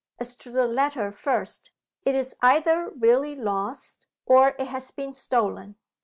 As 0.19 0.33
to 0.37 0.49
the 0.49 0.65
letter 0.65 1.11
first. 1.11 1.69
It 2.05 2.15
is 2.15 2.35
either 2.41 2.89
really 2.97 3.35
lost, 3.35 4.07
or 4.25 4.55
it 4.57 4.65
has 4.65 4.89
been 4.89 5.13
stolen. 5.13 5.75